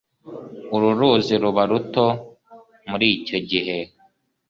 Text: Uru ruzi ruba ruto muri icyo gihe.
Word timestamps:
Uru 0.75 0.89
ruzi 0.99 1.35
ruba 1.41 1.63
ruto 1.69 2.05
muri 2.89 3.05
icyo 3.17 3.37
gihe. 3.49 3.77